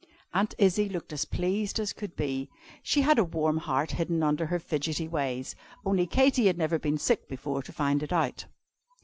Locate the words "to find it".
7.61-8.11